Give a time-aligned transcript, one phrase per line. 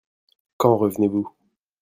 [0.57, 1.29] Quand revenez-vous?